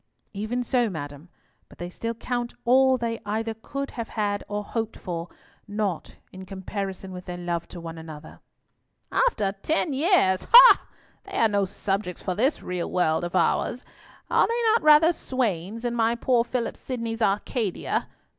[0.33, 1.29] "Even so, madam;
[1.69, 5.29] but they still count all they either could have had or hoped for,
[5.67, 8.39] nought in comparison with their love to one another."
[9.11, 10.47] "After ten years!
[10.51, 10.81] Ha!
[11.25, 13.85] They are no subjects for this real world of ours;
[14.27, 18.07] are they not rather swains in my poor Philip Sidney's Arcadia?